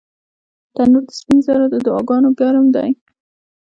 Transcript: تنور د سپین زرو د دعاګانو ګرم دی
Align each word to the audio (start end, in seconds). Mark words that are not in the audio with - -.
تنور 0.75 1.01
د 1.07 1.09
سپین 1.19 1.37
زرو 1.45 1.65
د 1.73 1.75
دعاګانو 1.85 2.29
ګرم 2.39 2.65
دی 2.75 2.89